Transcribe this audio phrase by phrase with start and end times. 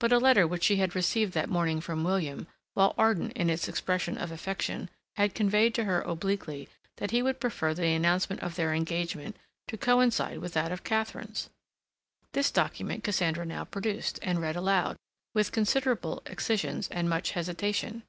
[0.00, 3.68] But a letter which she had received that morning from William, while ardent in its
[3.70, 8.54] expression of affection, had conveyed to her obliquely that he would prefer the announcement of
[8.56, 9.34] their engagement
[9.68, 11.48] to coincide with that of Katharine's.
[12.32, 14.98] This document Cassandra now produced, and read aloud,
[15.32, 18.02] with considerable excisions and much hesitation.